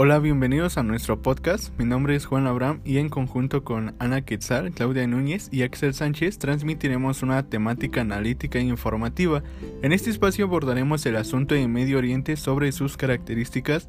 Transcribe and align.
Hola, 0.00 0.20
bienvenidos 0.20 0.78
a 0.78 0.84
nuestro 0.84 1.22
podcast. 1.22 1.76
Mi 1.76 1.84
nombre 1.84 2.14
es 2.14 2.24
Juan 2.24 2.46
Abraham 2.46 2.80
y 2.84 2.98
en 2.98 3.08
conjunto 3.08 3.64
con 3.64 3.96
Ana 3.98 4.24
Quetzal, 4.24 4.70
Claudia 4.70 5.04
Núñez 5.08 5.48
y 5.50 5.62
Axel 5.62 5.92
Sánchez 5.92 6.38
transmitiremos 6.38 7.24
una 7.24 7.42
temática 7.48 8.02
analítica 8.02 8.60
e 8.60 8.62
informativa. 8.62 9.42
En 9.82 9.92
este 9.92 10.10
espacio 10.10 10.44
abordaremos 10.44 11.04
el 11.04 11.16
asunto 11.16 11.56
de 11.56 11.66
Medio 11.66 11.98
Oriente 11.98 12.36
sobre 12.36 12.70
sus 12.70 12.96
características 12.96 13.88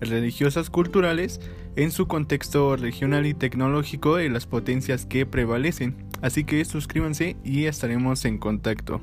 religiosas 0.00 0.70
culturales 0.70 1.42
en 1.76 1.90
su 1.90 2.08
contexto 2.08 2.74
regional 2.76 3.26
y 3.26 3.34
tecnológico 3.34 4.18
y 4.18 4.30
las 4.30 4.46
potencias 4.46 5.04
que 5.04 5.26
prevalecen. 5.26 5.94
Así 6.22 6.44
que 6.44 6.64
suscríbanse 6.64 7.36
y 7.44 7.66
estaremos 7.66 8.24
en 8.24 8.38
contacto. 8.38 9.02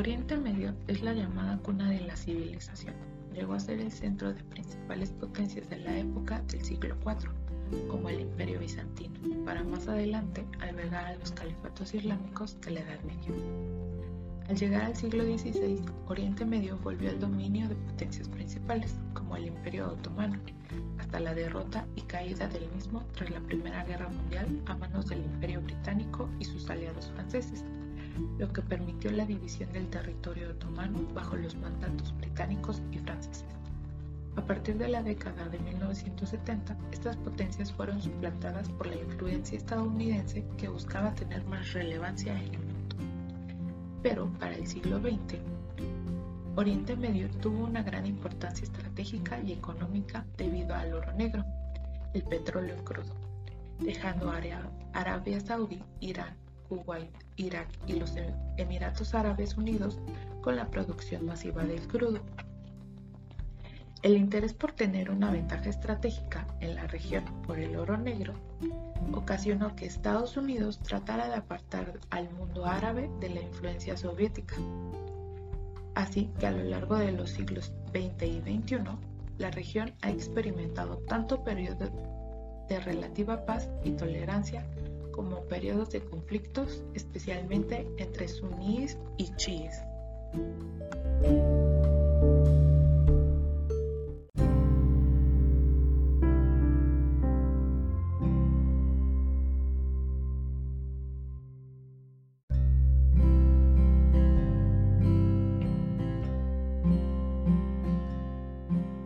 Oriente 0.00 0.34
Medio 0.34 0.72
es 0.88 1.02
la 1.02 1.12
llamada 1.12 1.58
cuna 1.58 1.90
de 1.90 2.00
la 2.00 2.16
civilización. 2.16 2.94
Llegó 3.34 3.52
a 3.52 3.60
ser 3.60 3.80
el 3.80 3.92
centro 3.92 4.32
de 4.32 4.42
principales 4.44 5.10
potencias 5.10 5.68
de 5.68 5.76
la 5.76 5.98
época 5.98 6.40
del 6.50 6.64
siglo 6.64 6.96
IV, 7.04 7.86
como 7.86 8.08
el 8.08 8.20
Imperio 8.20 8.60
Bizantino, 8.60 9.44
para 9.44 9.62
más 9.62 9.88
adelante 9.88 10.46
albergar 10.60 11.04
a 11.04 11.16
los 11.16 11.32
califatos 11.32 11.92
islámicos 11.92 12.58
de 12.62 12.70
la 12.70 12.80
Edad 12.80 13.00
Media. 13.02 13.28
Al 14.48 14.56
llegar 14.56 14.84
al 14.84 14.96
siglo 14.96 15.22
XVI, 15.22 15.84
Oriente 16.08 16.46
Medio 16.46 16.78
volvió 16.78 17.10
al 17.10 17.20
dominio 17.20 17.68
de 17.68 17.74
potencias 17.74 18.26
principales, 18.26 18.94
como 19.12 19.36
el 19.36 19.48
Imperio 19.48 19.88
Otomano, 19.90 20.38
hasta 20.98 21.20
la 21.20 21.34
derrota 21.34 21.86
y 21.94 22.00
caída 22.00 22.48
del 22.48 22.66
mismo 22.70 23.04
tras 23.12 23.28
la 23.28 23.40
Primera 23.40 23.84
Guerra 23.84 24.08
Mundial 24.08 24.62
a 24.64 24.76
manos 24.78 25.08
del 25.08 25.22
Imperio 25.26 25.60
Británico 25.60 26.30
y 26.38 26.46
sus 26.46 26.70
aliados 26.70 27.10
franceses 27.10 27.66
lo 28.38 28.52
que 28.52 28.62
permitió 28.62 29.10
la 29.10 29.26
división 29.26 29.72
del 29.72 29.88
territorio 29.88 30.50
otomano 30.50 31.00
bajo 31.14 31.36
los 31.36 31.56
mandatos 31.56 32.16
británicos 32.18 32.82
y 32.92 32.98
franceses. 32.98 33.44
A 34.36 34.46
partir 34.46 34.78
de 34.78 34.88
la 34.88 35.02
década 35.02 35.48
de 35.48 35.58
1970, 35.58 36.76
estas 36.92 37.16
potencias 37.16 37.72
fueron 37.72 38.00
suplantadas 38.00 38.68
por 38.70 38.86
la 38.86 38.96
influencia 38.96 39.58
estadounidense 39.58 40.44
que 40.56 40.68
buscaba 40.68 41.14
tener 41.14 41.44
más 41.44 41.72
relevancia 41.72 42.32
en 42.40 42.54
el 42.54 42.58
mundo. 42.58 42.96
Pero 44.02 44.32
para 44.38 44.54
el 44.54 44.66
siglo 44.66 44.98
XX, 45.00 45.38
Oriente 46.56 46.96
Medio 46.96 47.28
tuvo 47.30 47.64
una 47.64 47.82
gran 47.82 48.06
importancia 48.06 48.64
estratégica 48.64 49.40
y 49.40 49.52
económica 49.52 50.24
debido 50.36 50.74
al 50.74 50.94
oro 50.94 51.12
negro, 51.12 51.44
el 52.14 52.22
petróleo 52.22 52.84
crudo, 52.84 53.14
dejando 53.78 54.32
Arabia 54.92 55.40
Saudí, 55.40 55.82
Irán, 56.00 56.39
Kuwait, 56.70 57.10
Irak 57.36 57.68
y 57.88 57.94
los 57.94 58.14
Emiratos 58.56 59.12
Árabes 59.12 59.56
Unidos 59.56 59.98
con 60.40 60.54
la 60.54 60.70
producción 60.70 61.26
masiva 61.26 61.64
del 61.64 61.86
crudo. 61.88 62.20
El 64.02 64.16
interés 64.16 64.54
por 64.54 64.72
tener 64.72 65.10
una 65.10 65.30
ventaja 65.30 65.68
estratégica 65.68 66.46
en 66.60 66.76
la 66.76 66.86
región 66.86 67.24
por 67.42 67.58
el 67.58 67.76
oro 67.76 67.98
negro 67.98 68.34
ocasionó 69.12 69.74
que 69.74 69.84
Estados 69.84 70.36
Unidos 70.36 70.78
tratara 70.78 71.28
de 71.28 71.34
apartar 71.34 71.98
al 72.10 72.30
mundo 72.30 72.64
árabe 72.64 73.10
de 73.20 73.30
la 73.30 73.42
influencia 73.42 73.96
soviética. 73.96 74.54
Así 75.96 76.30
que 76.38 76.46
a 76.46 76.52
lo 76.52 76.62
largo 76.62 76.96
de 76.96 77.12
los 77.12 77.30
siglos 77.30 77.72
XX 77.92 78.22
y 78.22 78.40
XXI, 78.40 78.78
la 79.38 79.50
región 79.50 79.92
ha 80.02 80.10
experimentado 80.10 80.98
tanto 81.08 81.42
periodos 81.42 81.90
de 82.68 82.78
relativa 82.80 83.44
paz 83.44 83.68
y 83.84 83.90
tolerancia 83.90 84.64
como 85.12 85.44
periodos 85.44 85.90
de 85.90 86.00
conflictos, 86.00 86.82
especialmente 86.94 87.86
entre 87.98 88.28
suníes 88.28 88.98
y 89.16 89.34
chiíes. 89.36 89.74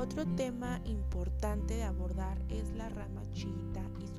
Otro 0.05 0.27
tema 0.37 0.81
importante 0.85 1.75
de 1.75 1.83
abordar 1.83 2.39
es 2.51 2.71
la 2.77 2.89
rama 2.89 3.23
chiita 3.33 3.83
y 3.99 4.14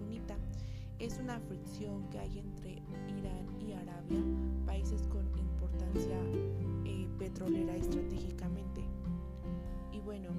es 1.16 1.22
una 1.22 1.40
fricción 1.40 2.10
que 2.10 2.20
hay 2.20 2.40
entre 2.40 2.72
Irán 3.08 3.48
y 3.62 3.72
Arabia, 3.72 4.22
países 4.66 5.08
con 5.08 5.26
importancia 5.38 6.18
eh, 6.84 7.08
petrolera 7.18 7.74
estratégicamente. 7.76 8.82
Y 9.94 10.00
bueno, 10.02 10.30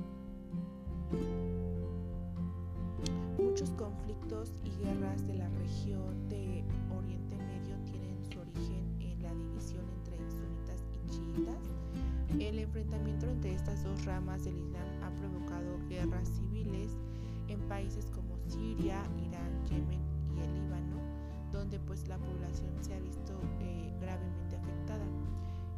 muchos 3.38 3.70
conflictos 3.70 4.53
y 4.64 4.84
guerras 4.84 5.26
de 5.26 5.34
la 5.37 5.48
región 5.48 6.28
de 6.28 6.62
Oriente 6.94 7.37
Medio 7.38 7.76
tienen 7.91 8.22
su 8.31 8.38
origen 8.41 9.00
en 9.00 9.22
la 9.22 9.32
división 9.34 9.84
entre 10.00 10.19
sunitas 10.31 10.84
y 10.93 11.10
chiitas. 11.10 11.64
El 12.38 12.58
enfrentamiento 12.58 13.26
entre 13.31 13.54
estas 13.54 13.82
dos 13.82 14.04
ramas 14.04 14.44
del 14.44 14.58
Islam 14.58 14.88
ha 15.03 15.10
provocado 15.20 15.78
guerras 15.88 16.28
civiles 16.28 16.91
en 17.48 17.60
países 17.60 18.10
como 18.10 18.37
Siria, 18.48 19.03
Irán, 19.25 19.64
Yemen 19.70 20.06
el 20.38 20.54
Líbano, 20.54 20.97
donde 21.52 21.78
pues 21.80 22.08
la 22.08 22.19
población 22.19 22.72
se 22.80 22.94
ha 22.94 22.98
visto 23.00 23.41
eh, 23.60 23.92
gravemente 24.00 24.56
afectada. 24.56 25.04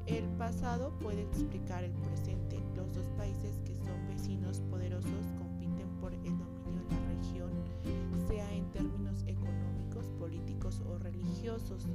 El 0.07 0.25
pasado 0.39 0.93
puede 1.01 1.23
explicar 1.23 1.85
el 1.85 1.93
presente. 1.93 2.59
Los 2.75 2.95
dos 2.95 3.07
países 3.19 3.61
que 3.67 3.75
son 3.77 4.07
vecinos 4.09 4.61
poderosos 4.71 5.27
compiten 5.37 5.89
por 6.01 6.15
el 6.15 6.23
dominio 6.25 6.83
de 6.89 6.95
la 6.95 7.15
región, 7.15 7.51
sea 8.27 8.51
en 8.55 8.71
términos 8.71 9.23
económicos, 9.27 10.07
políticos 10.19 10.81
o 10.89 10.99
religiosos. 10.99 11.87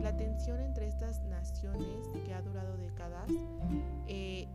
La 0.00 0.16
tensión 0.16 0.60
entre 0.60 0.86
estas 0.86 1.20
naciones, 1.24 2.08
que 2.24 2.32
ha 2.32 2.42
durado 2.42 2.76
décadas, 2.76 3.28
eh, 4.06 4.46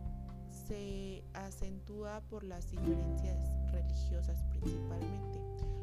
se 0.66 1.22
acentúa 1.34 2.20
por 2.28 2.44
las 2.44 2.70
diferencias 2.70 3.38
religiosas 3.70 4.42
principalmente 4.50 5.40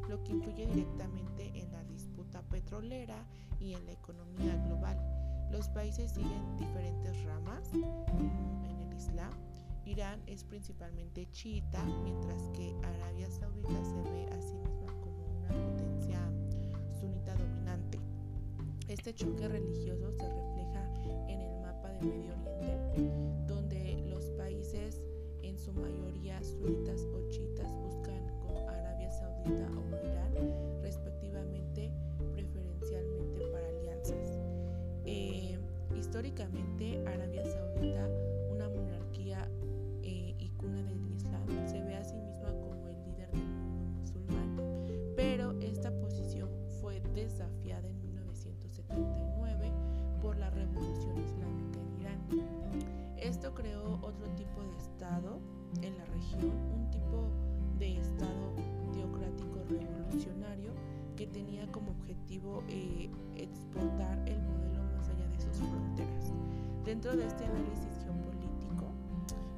lo 0.08 0.22
que 0.22 0.32
influye 0.32 0.66
directamente 0.66 1.50
en 1.54 1.72
la 1.72 1.82
disputa 1.84 2.42
petrolera 2.42 3.26
y 3.58 3.74
en 3.74 3.86
la 3.86 3.92
economía 3.92 4.56
global. 4.66 4.98
Los 5.50 5.68
países 5.68 6.12
siguen 6.12 6.56
diferentes 6.58 7.24
ramas 7.24 7.70
en 7.72 8.80
el 8.80 8.96
Islam. 8.96 9.32
Irán 9.86 10.20
es 10.26 10.44
principalmente 10.44 11.26
chiita, 11.30 11.82
mientras 12.02 12.42
que 12.50 12.74
Arabia 12.82 13.30
Saudita 13.30 13.84
se 13.84 14.10
ve 14.10 14.26
a 14.32 14.40
sí 14.42 14.56
misma 14.56 14.92
como 15.00 15.24
una 15.38 15.48
potencia 15.48 16.20
sunita 17.00 17.34
dominante. 17.34 17.98
Este 18.88 19.14
choque 19.14 19.48
religioso 19.48 20.12
se 20.12 20.28
refleja 20.28 20.90
en 21.28 21.40
el 21.40 21.60
mapa 21.60 21.88
de 21.90 22.00
Medio 22.00 22.34
Oriente, 22.34 23.23
objetivo 62.34 62.62
eh, 62.68 63.10
exportar 63.36 64.18
el 64.26 64.40
modelo 64.42 64.82
más 64.96 65.08
allá 65.08 65.26
de 65.28 65.38
sus 65.38 65.56
fronteras. 65.58 66.32
Dentro 66.84 67.16
de 67.16 67.26
este 67.26 67.44
análisis 67.44 67.98
geopolítico, 68.02 68.86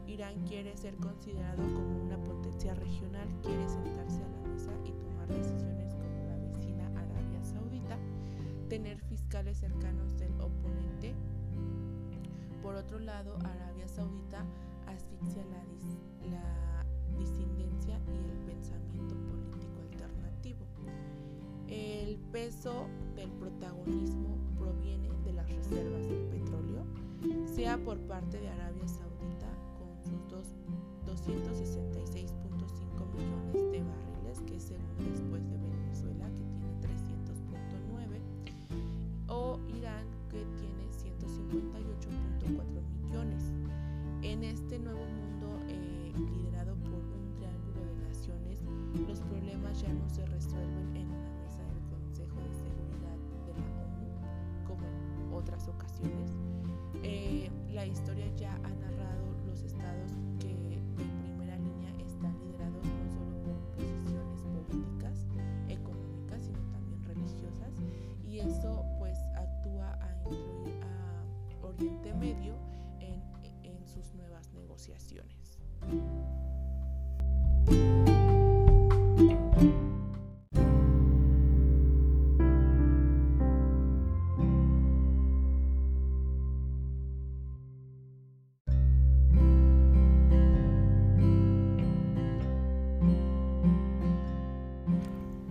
Irán 0.07 0.35
quiere 0.47 0.77
ser 0.77 0.95
considerado 0.97 1.63
como 1.63 2.05
una 2.05 2.19
potencia 2.19 2.75
regional, 2.75 3.29
quiere 3.43 3.69
sentarse 3.69 4.23
a 4.23 4.29
la 4.29 4.49
mesa 4.49 4.73
y 4.85 4.93
tomar 4.93 5.29
decisiones 5.29 5.95
como 5.95 6.05
la 6.29 6.37
vecina 6.37 6.87
Arabia 6.89 7.43
Saudita, 7.43 7.97
tener 8.69 8.99
fiscales 9.01 9.59
cercanos 9.59 10.17
del 10.19 10.33
oponente. 10.41 11.15
Por 12.63 12.75
otro 12.75 12.99
lado, 12.99 13.37
Arabia 13.45 13.89
Saudita 13.89 14.45
asfixia 14.87 15.43
la, 15.47 16.31
la 16.31 16.56
parte 28.17 28.41
de 28.41 28.49
Arabia 28.49 28.66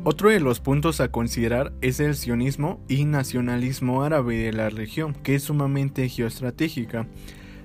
Otro 0.08 0.30
de 0.30 0.40
los 0.40 0.60
puntos 0.60 1.02
a 1.02 1.08
considerar 1.08 1.74
es 1.82 2.00
el 2.00 2.14
sionismo 2.14 2.80
y 2.88 3.06
nacionalismo 3.06 4.04
árabe 4.04 4.38
de 4.38 4.54
la 4.54 4.70
región, 4.70 5.16
que 5.16 5.34
es 5.34 5.42
sumamente 5.42 6.08
geoestratégica. 6.08 7.08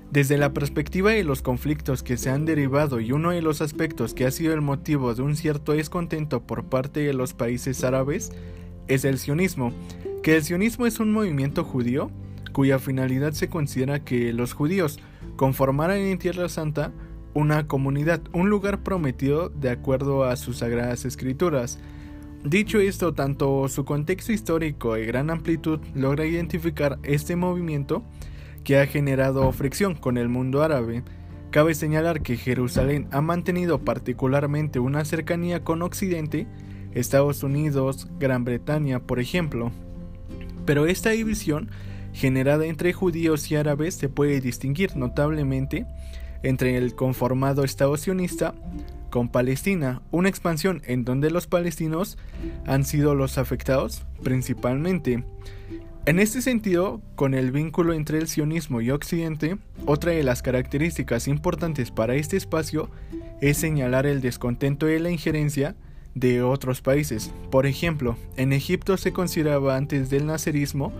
Desde 0.09 0.39
la 0.39 0.51
perspectiva 0.51 1.11
de 1.11 1.23
los 1.23 1.43
conflictos 1.43 2.01
que 2.01 2.17
se 2.17 2.31
han 2.31 2.45
derivado 2.45 2.99
y 2.99 3.11
uno 3.11 3.29
de 3.29 3.43
los 3.43 3.61
aspectos 3.61 4.15
que 4.15 4.25
ha 4.25 4.31
sido 4.31 4.55
el 4.55 4.61
motivo 4.61 5.13
de 5.13 5.21
un 5.21 5.35
cierto 5.35 5.73
descontento 5.73 6.41
por 6.41 6.65
parte 6.65 7.01
de 7.01 7.13
los 7.13 7.35
países 7.35 7.83
árabes 7.83 8.31
es 8.87 9.05
el 9.05 9.19
sionismo, 9.19 9.71
que 10.23 10.35
el 10.35 10.43
sionismo 10.43 10.87
es 10.87 10.99
un 10.99 11.11
movimiento 11.11 11.63
judío 11.63 12.09
cuya 12.53 12.79
finalidad 12.79 13.33
se 13.33 13.49
considera 13.49 14.03
que 14.03 14.33
los 14.33 14.53
judíos 14.53 14.97
conformaran 15.35 15.99
en 15.99 16.17
Tierra 16.17 16.49
Santa 16.49 16.91
una 17.35 17.67
comunidad, 17.67 18.19
un 18.33 18.49
lugar 18.49 18.81
prometido 18.81 19.49
de 19.49 19.69
acuerdo 19.69 20.23
a 20.23 20.35
sus 20.37 20.57
sagradas 20.57 21.05
escrituras. 21.05 21.79
Dicho 22.43 22.79
esto, 22.79 23.13
tanto 23.13 23.67
su 23.67 23.85
contexto 23.85 24.31
histórico 24.31 24.97
y 24.97 25.05
gran 25.05 25.29
amplitud 25.29 25.79
logra 25.93 26.25
identificar 26.25 26.97
este 27.03 27.35
movimiento 27.35 28.03
que 28.63 28.79
ha 28.79 28.87
generado 28.87 29.51
fricción 29.51 29.93
con 29.93 30.17
el 30.17 30.27
mundo 30.27 30.63
árabe. 30.63 31.03
Cabe 31.51 31.75
señalar 31.75 32.21
que 32.21 32.37
Jerusalén 32.37 33.07
ha 33.11 33.21
mantenido 33.21 33.79
particularmente 33.79 34.79
una 34.79 35.05
cercanía 35.05 35.63
con 35.63 35.83
Occidente, 35.83 36.47
Estados 36.93 37.43
Unidos, 37.43 38.07
Gran 38.19 38.43
Bretaña, 38.43 39.01
por 39.01 39.19
ejemplo. 39.19 39.71
Pero 40.65 40.87
esta 40.87 41.11
división 41.11 41.69
generada 42.11 42.65
entre 42.65 42.91
judíos 42.91 43.51
y 43.51 43.55
árabes 43.55 43.93
se 43.93 44.09
puede 44.09 44.41
distinguir 44.41 44.95
notablemente 44.95 45.85
entre 46.43 46.77
el 46.77 46.95
conformado 46.95 47.63
Estado 47.63 47.95
sionista 47.97 48.53
con 49.09 49.29
Palestina, 49.29 50.01
una 50.11 50.29
expansión 50.29 50.81
en 50.85 51.03
donde 51.03 51.29
los 51.29 51.47
palestinos 51.47 52.17
han 52.65 52.85
sido 52.85 53.13
los 53.13 53.37
afectados 53.37 54.03
principalmente. 54.23 55.23
En 56.07 56.17
este 56.17 56.41
sentido, 56.41 56.99
con 57.15 57.35
el 57.35 57.51
vínculo 57.51 57.93
entre 57.93 58.17
el 58.17 58.27
sionismo 58.27 58.81
y 58.81 58.89
Occidente, 58.89 59.57
otra 59.85 60.13
de 60.13 60.23
las 60.23 60.41
características 60.41 61.27
importantes 61.27 61.91
para 61.91 62.15
este 62.15 62.37
espacio 62.37 62.89
es 63.39 63.57
señalar 63.57 64.07
el 64.07 64.21
descontento 64.21 64.87
de 64.87 64.99
la 64.99 65.11
injerencia 65.11 65.75
de 66.15 66.41
otros 66.41 66.81
países. 66.81 67.31
Por 67.51 67.67
ejemplo, 67.67 68.17
en 68.35 68.51
Egipto 68.51 68.97
se 68.97 69.13
consideraba 69.13 69.75
antes 69.75 70.09
del 70.09 70.25
nacerismo 70.25 70.91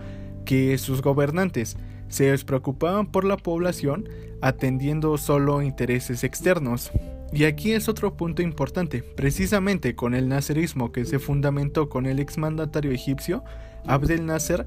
que 0.44 0.78
sus 0.78 1.02
gobernantes 1.02 1.76
se 2.12 2.30
despreocupaban 2.30 3.06
por 3.06 3.24
la 3.24 3.38
población 3.38 4.06
atendiendo 4.42 5.16
solo 5.16 5.62
intereses 5.62 6.24
externos. 6.24 6.92
Y 7.32 7.44
aquí 7.44 7.72
es 7.72 7.88
otro 7.88 8.14
punto 8.18 8.42
importante, 8.42 9.02
precisamente 9.02 9.94
con 9.94 10.14
el 10.14 10.28
nacerismo 10.28 10.92
que 10.92 11.06
se 11.06 11.18
fundamentó 11.18 11.88
con 11.88 12.04
el 12.04 12.20
exmandatario 12.20 12.92
egipcio 12.92 13.42
Abdel 13.86 14.26
Nasser 14.26 14.66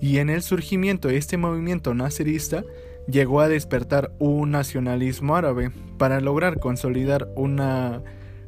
y 0.00 0.18
en 0.18 0.30
el 0.30 0.42
surgimiento 0.42 1.08
de 1.08 1.16
este 1.16 1.36
movimiento 1.36 1.94
nacerista 1.94 2.62
llegó 3.08 3.40
a 3.40 3.48
despertar 3.48 4.12
un 4.20 4.52
nacionalismo 4.52 5.34
árabe 5.34 5.72
para 5.98 6.20
lograr 6.20 6.60
consolidar 6.60 7.28
una 7.34 8.02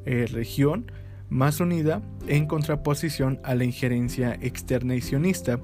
eh, 0.05 0.27
región 0.31 0.93
más 1.29 1.59
unida 1.59 2.01
en 2.29 2.47
contraposición 2.47 3.41
a 3.43 3.57
la 3.57 3.65
injerencia 3.65 4.39
externa 4.41 4.95
y 4.95 5.01
sionista. 5.01 5.59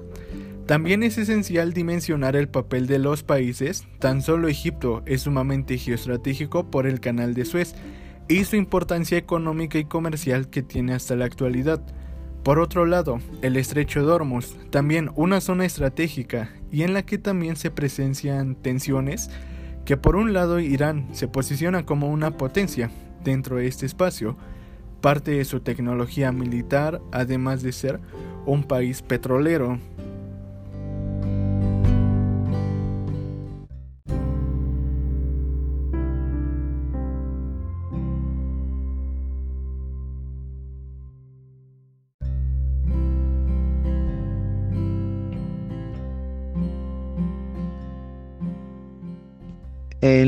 También 0.65 1.03
es 1.03 1.17
esencial 1.17 1.73
dimensionar 1.73 2.37
el 2.37 2.47
papel 2.47 2.87
de 2.87 2.97
los 2.97 3.21
países, 3.21 3.85
tan 3.99 4.21
solo 4.21 4.47
Egipto 4.47 5.03
es 5.05 5.23
sumamente 5.23 5.77
geoestratégico 5.77 6.71
por 6.71 6.87
el 6.87 7.01
canal 7.01 7.33
de 7.33 7.43
Suez 7.43 7.75
y 8.29 8.45
su 8.45 8.55
importancia 8.55 9.17
económica 9.17 9.77
y 9.77 9.83
comercial 9.83 10.49
que 10.49 10.63
tiene 10.63 10.93
hasta 10.93 11.17
la 11.17 11.25
actualidad. 11.25 11.81
Por 12.43 12.59
otro 12.59 12.85
lado, 12.85 13.19
el 13.41 13.57
estrecho 13.57 14.05
de 14.05 14.13
Hormuz, 14.13 14.55
también 14.69 15.11
una 15.15 15.41
zona 15.41 15.65
estratégica 15.65 16.49
y 16.71 16.83
en 16.83 16.93
la 16.93 17.03
que 17.03 17.17
también 17.17 17.57
se 17.57 17.69
presencian 17.69 18.55
tensiones, 18.55 19.29
que 19.83 19.97
por 19.97 20.15
un 20.15 20.31
lado 20.31 20.61
Irán 20.61 21.09
se 21.11 21.27
posiciona 21.27 21.85
como 21.85 22.09
una 22.09 22.37
potencia 22.37 22.89
dentro 23.21 23.57
de 23.57 23.67
este 23.67 23.85
espacio, 23.85 24.37
parte 25.01 25.31
de 25.31 25.43
su 25.43 25.59
tecnología 25.59 26.31
militar, 26.31 27.01
además 27.11 27.63
de 27.63 27.73
ser 27.73 27.99
un 28.45 28.63
país 28.63 29.01
petrolero, 29.01 29.77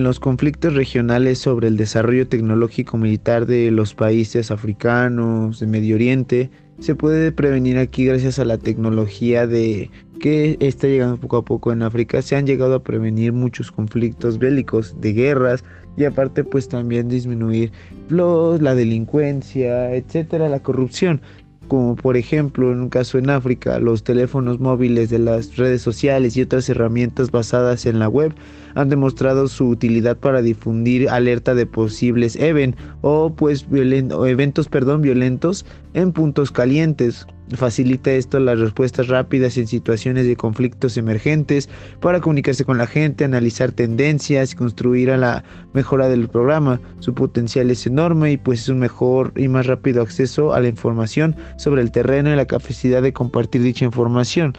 los 0.06 0.20
conflictos 0.20 0.76
regionales 0.76 1.40
sobre 1.40 1.68
el 1.68 1.78
desarrollo 1.78 2.28
tecnológico 2.28 2.96
militar 2.96 3.48
de 3.48 3.72
los 3.72 3.96
países 3.96 4.52
africanos, 4.52 5.60
de 5.60 5.66
Medio 5.66 5.96
Oriente, 5.96 6.52
se 6.80 6.94
puede 6.94 7.32
prevenir 7.32 7.80
aquí 7.80 8.06
gracias 8.06 8.38
a 8.38 8.46
la 8.46 8.60
tecnología 8.60 9.48
de 9.48 9.90
que 10.20 10.58
está 10.60 10.86
llegando 10.86 11.18
poco 11.18 11.38
a 11.38 11.46
poco 11.46 11.74
en 11.74 11.82
África. 11.82 12.22
Se 12.22 12.36
han 12.36 12.46
llegado 12.46 12.76
a 12.76 12.84
prevenir 12.84 13.34
muchos 13.34 13.72
conflictos 13.72 14.38
bélicos, 14.38 14.96
de 15.02 15.14
guerras 15.14 15.64
y 15.98 16.04
aparte 16.04 16.44
pues 16.44 16.70
también 16.70 17.10
disminuir 17.10 17.72
los, 18.08 18.62
la 18.62 18.76
delincuencia, 18.76 19.96
etcétera, 19.96 20.50
la 20.50 20.60
corrupción 20.62 21.20
como 21.68 21.96
por 21.96 22.18
ejemplo 22.18 22.72
en 22.72 22.82
un 22.82 22.90
caso 22.90 23.18
en 23.18 23.30
África, 23.30 23.80
los 23.80 24.04
teléfonos 24.04 24.60
móviles 24.60 25.10
de 25.10 25.20
las 25.20 25.56
redes 25.58 25.82
sociales 25.82 26.36
y 26.38 26.42
otras 26.42 26.70
herramientas 26.70 27.32
basadas 27.32 27.86
en 27.86 28.00
la 28.00 28.08
web 28.08 28.34
han 28.76 28.90
demostrado 28.90 29.48
su 29.48 29.70
utilidad 29.70 30.18
para 30.18 30.42
difundir 30.42 31.10
alerta 31.10 31.56
de 31.56 31.66
posibles 31.66 32.36
even 32.36 32.76
o 33.02 33.34
pues 33.34 33.66
eventos 33.72 34.68
perdón, 34.68 35.02
violentos 35.02 35.66
en 35.94 36.12
puntos 36.12 36.52
calientes. 36.52 37.26
Facilita 37.54 38.12
esto 38.12 38.40
las 38.40 38.60
respuestas 38.60 39.08
rápidas 39.08 39.58
en 39.58 39.68
situaciones 39.68 40.26
de 40.26 40.36
conflictos 40.36 40.98
emergentes 40.98 41.70
para 42.00 42.20
comunicarse 42.20 42.66
con 42.66 42.80
la 42.80 42.88
gente, 42.88 43.24
analizar 43.24 43.72
tendencias 43.72 44.54
y 44.54 44.56
construir 44.56 45.12
a 45.12 45.18
la 45.18 45.44
mejora 45.74 46.10
del 46.10 46.28
programa. 46.28 46.82
Su 47.00 47.14
potencial 47.14 47.70
es 47.70 47.86
enorme 47.86 48.32
y 48.32 48.38
pues 48.38 48.62
es 48.62 48.70
un 48.70 48.80
mejor 48.80 49.32
y 49.36 49.48
más 49.48 49.68
rápido 49.68 50.02
acceso 50.02 50.54
a 50.54 50.60
la 50.60 50.70
información 50.70 51.36
sobre 51.58 51.84
el 51.84 51.92
terreno 51.92 52.34
y 52.34 52.36
la 52.36 52.46
capacidad 52.46 53.04
de 53.04 53.14
compartir 53.14 53.62
dicha 53.62 53.86
información. 53.86 54.54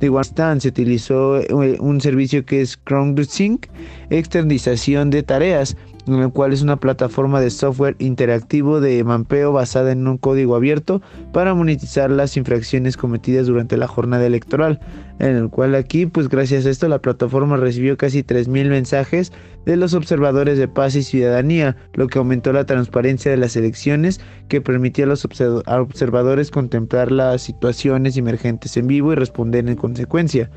de 0.00 0.06
Afganistán 0.06 0.62
se 0.62 0.68
utilizó 0.68 1.38
eh, 1.40 1.76
un 1.78 2.00
servicio 2.00 2.46
que 2.46 2.62
es 2.62 2.78
crowdsourcing, 2.78 3.60
externalización 4.08 5.10
de 5.10 5.22
tareas, 5.22 5.76
en 6.06 6.14
el 6.14 6.30
cual 6.30 6.52
es 6.52 6.62
una 6.62 6.76
plataforma 6.76 7.40
de 7.40 7.50
software 7.50 7.96
interactivo 7.98 8.80
de 8.80 9.02
mampeo 9.04 9.52
basada 9.52 9.92
en 9.92 10.06
un 10.06 10.18
código 10.18 10.56
abierto 10.56 11.02
para 11.32 11.54
monetizar 11.54 12.10
las 12.10 12.36
infracciones 12.36 12.96
cometidas 12.96 13.46
durante 13.46 13.76
la 13.76 13.88
jornada 13.88 14.26
electoral, 14.26 14.80
en 15.18 15.36
el 15.36 15.50
cual 15.50 15.74
aquí, 15.74 16.06
pues 16.06 16.28
gracias 16.28 16.66
a 16.66 16.70
esto, 16.70 16.88
la 16.88 17.00
plataforma 17.00 17.56
recibió 17.56 17.96
casi 17.96 18.22
3.000 18.22 18.68
mensajes 18.68 19.32
de 19.66 19.76
los 19.76 19.94
observadores 19.94 20.58
de 20.58 20.68
paz 20.68 20.96
y 20.96 21.02
ciudadanía, 21.02 21.76
lo 21.94 22.06
que 22.06 22.18
aumentó 22.18 22.52
la 22.52 22.64
transparencia 22.64 23.30
de 23.30 23.36
las 23.36 23.56
elecciones, 23.56 24.20
que 24.48 24.60
permitió 24.60 25.04
a 25.04 25.08
los 25.08 25.24
observadores 25.24 26.50
contemplar 26.50 27.12
las 27.12 27.42
situaciones 27.42 28.16
emergentes 28.16 28.76
en 28.76 28.86
vivo 28.86 29.12
y 29.12 29.16
responder 29.16 29.68
en 29.68 29.76
consecuencia. 29.76 30.50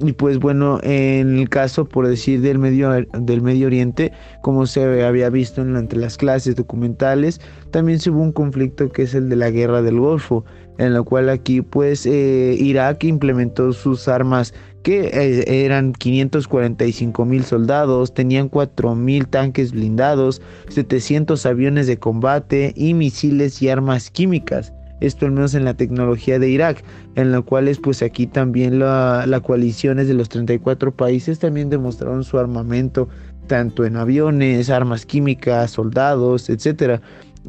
Y 0.00 0.12
pues 0.12 0.38
bueno, 0.38 0.80
en 0.82 1.38
el 1.38 1.48
caso, 1.48 1.84
por 1.84 2.08
decir, 2.08 2.40
del 2.40 2.58
Medio, 2.58 2.90
del 3.12 3.42
Medio 3.42 3.66
Oriente, 3.66 4.12
como 4.42 4.66
se 4.66 5.04
había 5.04 5.30
visto 5.30 5.62
en, 5.62 5.76
entre 5.76 6.00
las 6.00 6.16
clases 6.16 6.56
documentales, 6.56 7.40
también 7.70 8.00
se 8.00 8.10
hubo 8.10 8.20
un 8.20 8.32
conflicto 8.32 8.90
que 8.90 9.02
es 9.02 9.14
el 9.14 9.28
de 9.28 9.36
la 9.36 9.50
guerra 9.50 9.80
del 9.80 10.00
Golfo, 10.00 10.44
en 10.78 10.94
la 10.94 11.02
cual 11.02 11.28
aquí 11.28 11.60
pues 11.62 12.06
eh, 12.06 12.56
Irak 12.58 13.04
implementó 13.04 13.72
sus 13.72 14.08
armas 14.08 14.52
que 14.82 15.10
eh, 15.12 15.64
eran 15.64 15.92
545 15.92 17.24
mil 17.24 17.44
soldados, 17.44 18.12
tenían 18.12 18.48
4 18.48 18.96
mil 18.96 19.28
tanques 19.28 19.70
blindados, 19.70 20.42
700 20.68 21.46
aviones 21.46 21.86
de 21.86 21.98
combate 21.98 22.72
y 22.74 22.94
misiles 22.94 23.62
y 23.62 23.68
armas 23.68 24.10
químicas 24.10 24.72
esto 25.02 25.26
al 25.26 25.32
menos 25.32 25.54
en 25.54 25.64
la 25.64 25.74
tecnología 25.74 26.38
de 26.38 26.48
Irak, 26.48 26.84
en 27.16 27.32
la 27.32 27.42
cual 27.42 27.70
pues 27.82 28.02
aquí 28.02 28.26
también 28.26 28.78
la, 28.78 29.24
la 29.26 29.40
coaliciones 29.40 30.06
de 30.06 30.14
los 30.14 30.28
34 30.28 30.94
países 30.94 31.40
también 31.40 31.70
demostraron 31.70 32.22
su 32.22 32.38
armamento, 32.38 33.08
tanto 33.48 33.84
en 33.84 33.96
aviones, 33.96 34.70
armas 34.70 35.04
químicas, 35.04 35.72
soldados, 35.72 36.48
etcétera. 36.48 37.00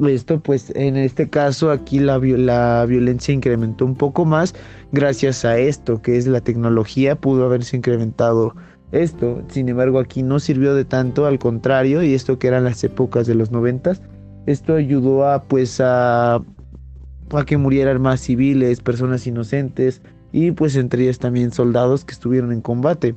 Esto 0.08 0.40
pues 0.40 0.72
en 0.76 0.98
este 0.98 1.30
caso 1.30 1.70
aquí 1.70 2.00
la, 2.00 2.18
la 2.18 2.84
violencia 2.88 3.32
incrementó 3.32 3.86
un 3.86 3.96
poco 3.96 4.26
más 4.26 4.56
gracias 4.92 5.46
a 5.46 5.60
esto 5.60 6.02
que 6.02 6.18
es 6.18 6.26
la 6.26 6.42
tecnología 6.42 7.16
pudo 7.16 7.46
haberse 7.46 7.78
incrementado 7.78 8.56
esto 8.92 9.44
sin 9.50 9.70
embargo 9.70 10.00
aquí 10.00 10.24
no 10.24 10.40
sirvió 10.40 10.74
de 10.74 10.84
tanto 10.84 11.28
al 11.28 11.38
contrario 11.38 12.02
y 12.02 12.16
esto 12.16 12.40
que 12.40 12.48
eran 12.48 12.64
las 12.64 12.84
épocas 12.84 13.28
de 13.28 13.36
los 13.36 13.52
noventas 13.52 14.02
esto 14.48 14.74
ayudó 14.74 15.28
a 15.28 15.44
pues 15.44 15.80
a 15.80 16.42
a 17.32 17.46
que 17.46 17.58
murieran 17.58 18.02
más 18.02 18.22
civiles, 18.22 18.82
personas 18.82 19.26
inocentes 19.26 20.02
y 20.32 20.52
pues 20.52 20.76
entre 20.76 21.04
ellas 21.04 21.20
también 21.20 21.52
soldados 21.52 22.06
que 22.06 22.14
estuvieron 22.14 22.52
en 22.52 22.62
combate. 22.62 23.16